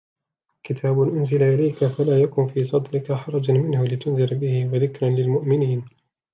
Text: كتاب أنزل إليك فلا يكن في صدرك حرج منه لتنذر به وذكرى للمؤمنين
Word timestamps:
كتاب 0.63 1.01
أنزل 1.01 1.43
إليك 1.43 1.85
فلا 1.85 2.21
يكن 2.21 2.47
في 2.47 2.63
صدرك 2.63 3.11
حرج 3.13 3.51
منه 3.51 3.85
لتنذر 3.85 4.35
به 4.37 4.69
وذكرى 4.73 5.09
للمؤمنين 5.09 5.85